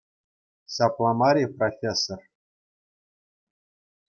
Ҫапла 0.75 1.11
мар-и, 1.19 1.45
профессор? 1.59 2.19